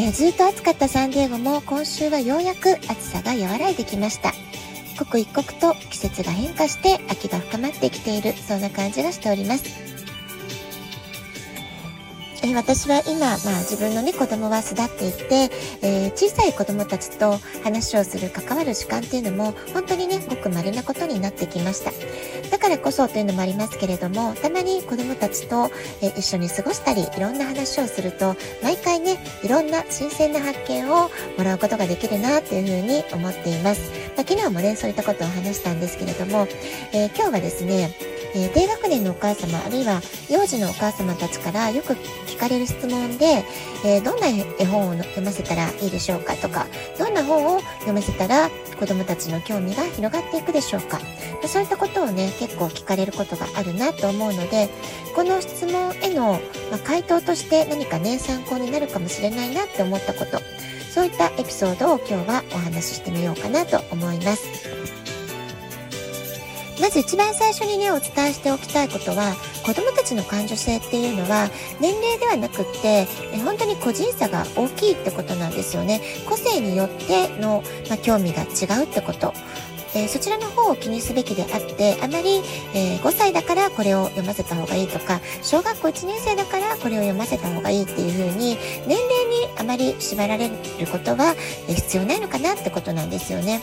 [0.00, 4.32] えー、ずっと暑かったサンディエゴも今週はようやく暑さが和らいできました。
[4.98, 9.89] 刻一刻と季節が変化して秋が深まってきている、そんな感じがしております。
[12.42, 15.50] え私は今、まあ、自分のね子供は巣立っていて、
[15.82, 21.92] えー、小さい子供たちと話をする関わる時間っていうのも本当にねごく稀なことになってきました。
[22.50, 25.70] だからこそというのもありますけれどもたまに子供たちと、
[26.02, 36.48] えー、一緒に過ごしたりいろんな話をすると毎回ねいろんな新鮮な発見をもらうことができるなというふうに思っています、まあ、昨日もねそういったことを話したんですけれども、
[36.92, 40.00] えー、今日はですねえー、低学年のお母様あるいは
[40.30, 41.94] 幼児のお母様たちからよく
[42.26, 43.44] 聞かれる質問で、
[43.84, 46.66] えー、どんな絵本を読ませたらいいでしょうかとか
[46.98, 50.98] どんな本を読ませたら子どもたちの興味が広がっていくでしょうか
[51.46, 54.68] そういったことをね結構聞かれることがあるなと思うので
[55.14, 60.40] この質問への、ま、回答として何かね参考になるかもしれないなって思ったこと
[60.90, 64.99] そういったエピソードを今日はお話ししてみようかなと思います。
[66.80, 73.06] まず一番最初にね、お伝えしておきたいことは、子供たちの感受性っていうのは、年齢ではなくって、
[73.44, 76.00] 本当に個人差が大きいってことなんですよね。
[76.28, 79.34] 個性によっての、まあ、興味が違うってこと。
[79.92, 82.42] えー、そちらの方を気にすべきであって、あまり、
[82.74, 90.54] えー、5歳だからこれを読ませた方がいいとか、小学校1年生だからこれを読ませた方がいいっていうふうに、年齢にあまり縛られる
[90.90, 91.34] ことは、
[91.68, 93.60] え必要ないのかなってことなんですよね。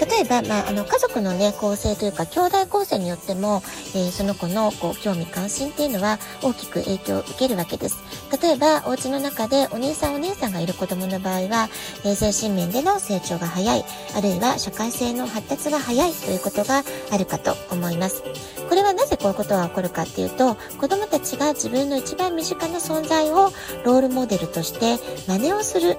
[0.00, 3.62] 例えば、まあ、あの家族のね構成というか兄弟構成によっても、
[3.94, 8.02] えー、その子のこう興味関心っていうのは大きく影響を受けるわけです。
[8.42, 11.68] 例えばお家の中でお兄さんお姉さんがいる子供の場合は、
[12.04, 13.84] えー、精神面での成長が早い
[14.16, 18.22] あるいは社会性の発達が早いということがあるかと思います。
[18.68, 23.52] これはなぜこういうことが起こるかっていうと子供たちが自分の一番身近な存在を
[23.84, 24.96] ロールモデルとして
[25.28, 25.96] 真似をする。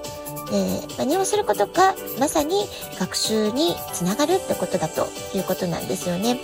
[0.52, 2.64] えー、真似をすることがまさに
[2.98, 6.38] 学習につながるってことだということなんですよね。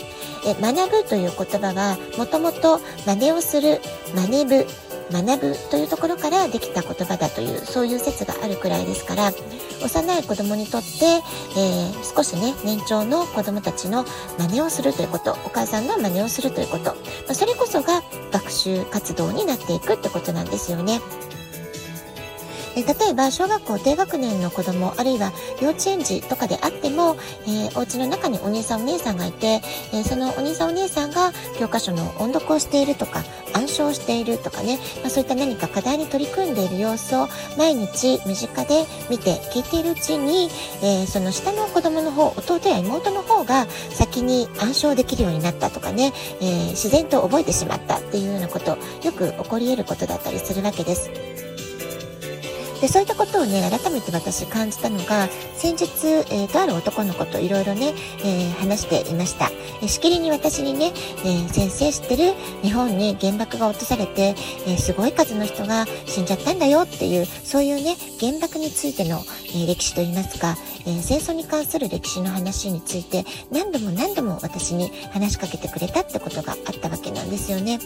[0.45, 3.81] え学ぶという言葉はもともと真似をする、
[4.15, 4.67] 真似ぶ、
[5.13, 9.31] 学ぶというところからできた言葉だというそういう説があるくらいですから
[9.85, 14.05] 幼い子供にとって、えー、少しね年長の子供たちの
[14.39, 16.97] 真似をするということお母さんの真似をするということ、ま
[17.31, 21.01] あ、それこそが学習活動になっていくってことなんですよね。
[22.77, 27.17] え例えば小学校低学年の子供あるいは幼稚園児とかであっても、
[27.47, 29.61] えー、お家の中にお兄さんお姉さんがいて、
[29.93, 33.23] えー、そのお兄さんお姉さんが教科書の音読をしているとか
[33.55, 37.29] 暗唱しているとかね、まあ、そういった何か課題に取り組んでいる様子を
[37.59, 40.49] 毎日身近で見て聞いているうちに、
[40.83, 51.32] えー、その下の子供の方弟や妹の方が先に暗唱できるようになったとかね、え自然と覚えてしまったっていうようなことよく起こり得ることだったりするわけです。
[52.83, 57.95] でそういったことをね改めて私感じたのが先日、えー、とある男の子といろいろね、
[58.25, 59.51] えー、話していました、
[59.81, 60.93] えしきりに私にね、
[61.25, 64.35] え、先生知ってる日本に原爆が落とされて、
[64.67, 69.21] えすごい数の人が死んじゃったんだよっていうそういうね原爆についての、
[69.55, 77.79] え歴史といいますか、え戦争に関する歴史の話について何度も何度も私に話しかけてくれたってことがあったわけなんですよね。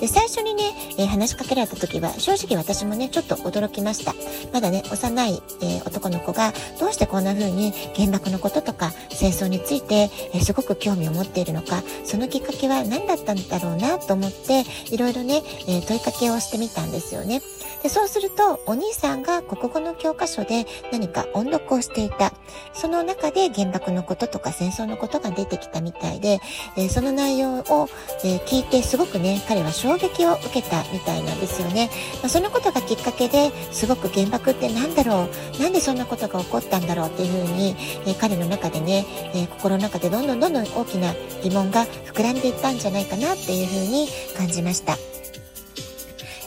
[0.00, 0.62] で最初にね、
[0.98, 4.14] え話しかけられた時は正直私もねちょっと驚きました。
[4.52, 17.42] まだね、幼い、えー、男の子がどうしてこんな風に原爆のこととか戦争について、えー、すごく興味を持っているのか、そのきっかけは何だったんだろうなと思って、いろいろね、えー、問いかけをしてみたんですよね。
[17.84, 22.32] でそうすると、お兄さんが国語の教科書で何か音読をしていた。
[22.72, 26.40] その中で原爆のこととか戦争のことが出てきたみたいで、
[26.78, 27.90] え、その内容を、
[28.24, 31.90] え、聞いてすごくね、彼は衝撃を受けたみたいなんですよね。
[32.22, 35.28] まあ、そのことがきっかけですごく原爆って何だろ
[35.58, 35.62] う？
[35.62, 37.76] なんでそんなことが起こったんだろうっていうふうに、
[38.06, 39.04] え、彼の中でね、
[39.34, 44.96] え心の中でどんどんどんどん大きな疑問が膨らんでいったんじゃないかなっていうふうに感じました。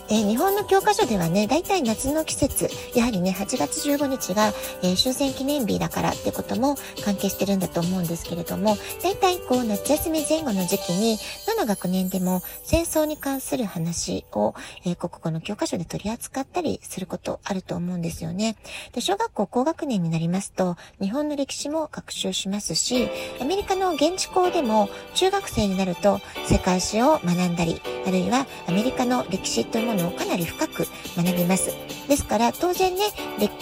[0.09, 14.55] えー、日本の教科書ではね、大体夏の季節、やはりね、8月15日が、えー、終戦記念日だからってことも関係してるんだと思うんですけれども、大体こう夏休み前後の時期に、どの学年でも戦争に関する話を、
[14.85, 18.55] えー、国語の教科書で取り扱ったりすることあると思うんですよね。
[18.93, 23.09] で、小学校高学年になりますと、日本の歴史も学習しますし、
[23.41, 31.71] アメリカの現地校でも中学生になると世界史を学んだり、あるいはアメリカの歴史というもののをかなり深く学びます。
[32.07, 33.01] ですから当然ね、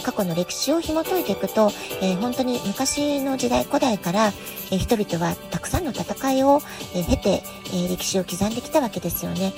[0.03, 1.71] 過去の歴史を紐解いていくと、
[2.01, 4.27] えー、本当に昔の時代、古代から、
[4.71, 6.61] えー、人々はたくさんの戦いを、
[6.93, 7.43] えー、経て、
[7.73, 9.51] え歴史を刻んできたわけですよね。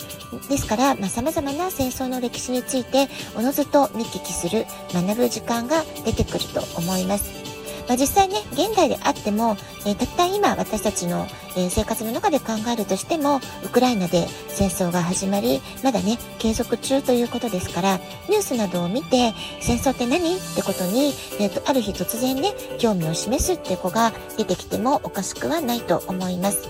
[0.50, 7.47] ですから、まあ、様々な戦争の歴史について、おのずと見聞きする、学ぶ時間が出てくると思います。
[7.88, 18.00] まあ、実際ね、現代であっても、えー、たった今私たちの、えー、生活の中で考えるとしても、ウクライナで戦争が始まり、まだね、継続中ということですから、
[18.30, 26.70] ニュースなどを見て、戦争って何ってことに、えーと、ある日突然ね、興味を示すって子が出てきてもおかしくはないと思います。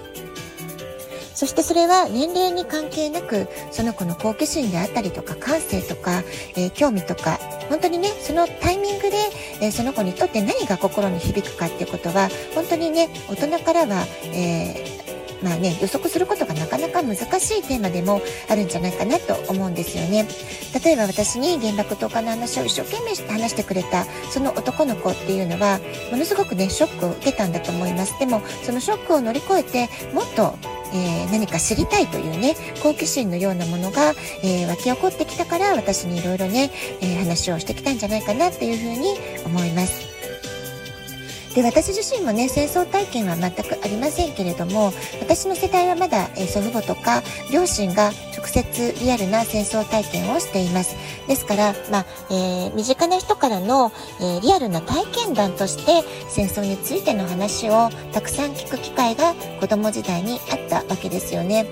[1.37, 6.23] そしてそれは年齢に関係なく、その子の好奇心であったりとか、感性とか、
[6.55, 9.17] えー、興味とか、本当にね、そのタイミングで、
[9.61, 15.07] えー、その子にとって何が心に響くかっていうことは、本当にね、大人からは、えー、
[15.43, 20.27] まあね、予測することがなかなか難しいテーマでもあるんじゃないかなと思うんですよね。
[20.83, 25.79] 例えば私に原爆投下の話を一生懸命話してくれたその男の子っていうのは
[26.11, 28.17] ものすごくねショックを受けたんだと思います。
[28.19, 30.55] でもそのショックを乗り越えてもっと
[30.93, 34.13] えー、何か知りたいというね、好奇心のようなものが、
[34.43, 40.06] えー、湧き起こってきたから私にいろいろね、えー、話をしてきたんじゃないかなっていうふうに思います。
[41.57, 50.95] で私自身もね戦争体験は全くありませんけれども私の世代はまだ、え祖父母とか両親が直接リアルな戦争体験をしています
[51.27, 61.65] ですから、まあえー、身近な人からの、えー、リアルな体験談として戦争についての話をたくさん聞く機会が子供時代にあったわけですよね。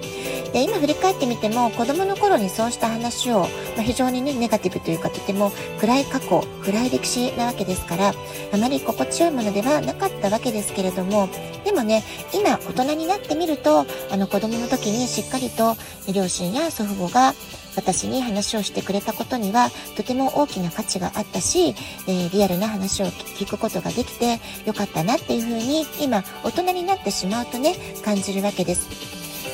[0.55, 3.47] で今振り返ってみても子供の頃にそうした話を、ま
[3.79, 8.13] あ、非常にねネガティブというかとても暗い過去暗い歴史なわけですから
[8.53, 11.29] あまり心地よいものではなかったわけですけれども
[11.63, 15.75] でもね今大人になってみるとあの子供の時にしっかりと
[16.13, 17.33] 両親や祖父母が
[17.75, 21.75] 私に話をしてくれたことにはとても大きな価値があったし、
[22.07, 29.04] えー、リアルな話を聞くことができてよかったなっていうふうに今大人になってしまうとね感じるわけです。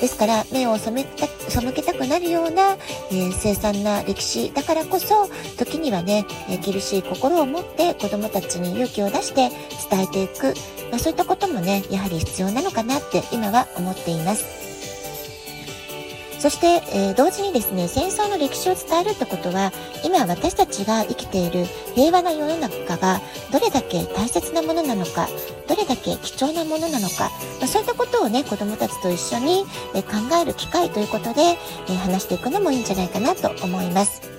[0.01, 2.73] ですから目を背た背けたくなるような、
[3.11, 5.27] えー、凄惨な歴史だからこそ
[5.57, 9.49] 時にはね、えー、厳しい心を持って子どもたちに勇気を出して
[9.89, 10.55] 伝えていく、
[10.89, 14.70] まあ、そういったこともねやはり必要なのかなって今は思っています。
[16.41, 19.71] そして、えー、同時にですね、戦争の歴史を伝えるってことは、
[20.03, 23.21] 今私たちが生きている平和な世の中が
[23.51, 25.27] どれだけ大切なものなのか、
[25.67, 27.29] どれだけ貴重なものなのか、
[27.59, 34.30] まあ、そういったことをね、子供たちと一緒に、え考える機会ということで、え話していくのもいいんじゃないかなと思います。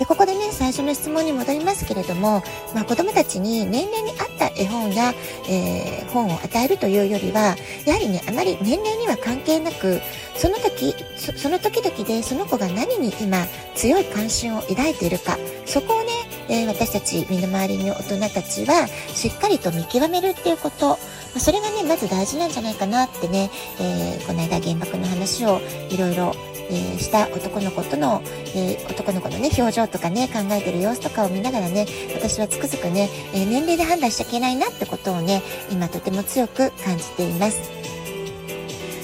[0.00, 2.42] で、ここでね、最初の質問に戻りますけれども、
[2.74, 5.12] まあ、子供たちに年齢に合った絵本や、
[5.46, 7.54] えー、本を与えるというよりは、
[7.84, 10.00] やはりね、あまり年齢には関係なく、
[10.36, 13.44] その時、そその時々でその子が何に今
[13.74, 16.08] 強い関心を抱いているか、そこをね、
[16.48, 20.98] えー、私たち身の回りの大人たちはしっかりと見極めるっていうこと、
[21.38, 25.60] それがね、まず大事なんじゃないかなってね、えー、この間原爆の話を
[25.90, 26.34] いろいろ
[26.70, 28.22] えー、した男の子との、
[28.54, 37.79] えー、男の子のね、表情とかね、考えてる様子とかを見ながらね、私はつくづくね、えー、年齢で判断しちゃいけないなってことをね、今とても強く感じています。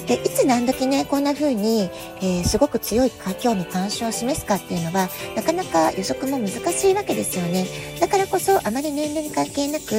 [0.06, 3.10] で、いつ何時ね、こんな風に、えー、すごく強い
[3.40, 7.66] 興味関心を示すかっていうのは、なかなか予測も難しいわけですよね。
[8.00, 9.94] だからこそ、あまり年齢に関係なく、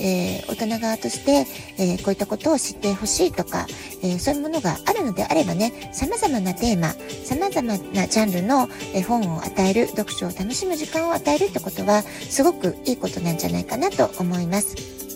[0.00, 3.66] えー、大人側として、えー、こういったことを知ってほしいとか、
[4.02, 8.68] えそういうものがあるのであればね、様々なテーマ、様々なジャンルの
[9.06, 15.09] 本を与える、読書を楽しむ時間を与えるってことは、すごくいいことなんじゃないかなと思います。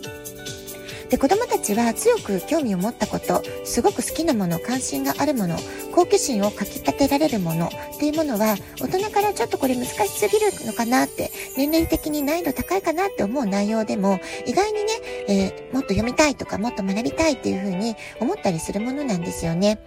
[1.15, 5.57] で子供たちは強く興味を持ったことすごく好きなもの関心があるもの
[5.95, 14.91] 好奇心をかきたてられるものっていうものは大人からちょっとこれ難しすぎるのかなって年齢的に難易度高いかなって思う内容でも意外にね、
[15.29, 19.79] えー、もっと読みたいとかもっと学びたいっていうふうに思ったりするものなんですよね。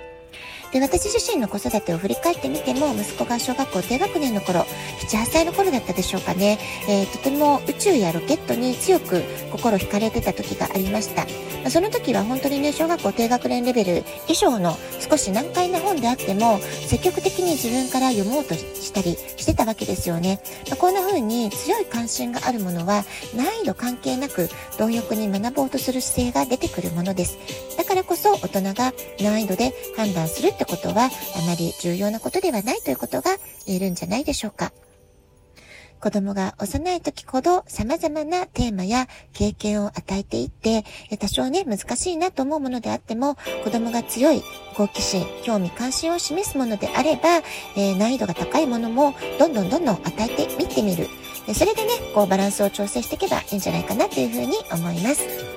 [0.77, 4.61] で、私自身の子育てを振り返ってみても、息子が小学校低学年の頃、
[5.09, 11.25] 7、8歳の頃だったでしょうかね、えー、とても宇宙やロケットに強く心惹かれてた時がありました。
[11.69, 14.77] その時は本当にね、小学校低学年レベル以上の
[15.09, 20.39] 少し難解な本であっても、積極的に自分から読もうとしたりしてたわけですよね。
[20.69, 23.03] まあ、こんな風に強い関心があるものは、
[23.35, 27.37] 難易度関係なく貪欲に学ぼうとする姿勢が出てくるものです。
[27.77, 31.09] だからこそ大人が難易度で判断するってことは、あ
[31.47, 34.71] まり重要なことではないということが言えるんじゃないでしょうか。
[35.99, 40.85] 子供が幼い時ほど様々なテーマや経験を与えていって、
[41.17, 44.43] 多少ね、難しいなと思うものであっても、子供が強い
[44.75, 47.37] 好奇心、興味関心を示すものであれば、
[47.75, 51.07] えー、難易度が高いものもどんどんどんどん与えてみてみる。
[51.53, 55.56] それでね、こうバランスを調整していけばいいんじゃないかなというふうに思います。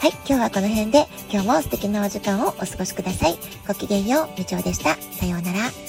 [0.00, 3.38] はい、今日はこの辺で今日も素敵なお時間をお過ごしください。
[3.66, 4.94] ごきげんよう、みちおでした。
[4.94, 5.87] さようなら。